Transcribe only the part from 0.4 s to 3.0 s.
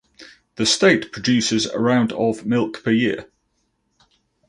The state produces around of milk per